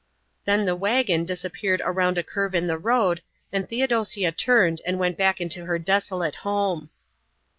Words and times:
Then 0.45 0.65
the 0.65 0.75
wagon 0.75 1.25
disappeared 1.25 1.79
around 1.85 2.17
a 2.17 2.23
curve 2.23 2.55
in 2.55 2.65
the 2.65 2.79
road, 2.79 3.21
and 3.53 3.69
Theodosia 3.69 4.31
turned 4.31 4.81
and 4.83 4.97
went 4.97 5.15
back 5.15 5.39
into 5.39 5.65
her 5.65 5.77
desolate 5.77 6.37
home. 6.37 6.89